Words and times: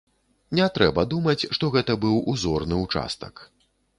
Не 0.59 0.67
трэба 0.77 1.03
думаць, 1.11 1.47
што 1.57 1.69
гэта 1.77 1.97
быў 2.05 2.17
узорны 2.33 2.79
ўчастак. 2.85 3.45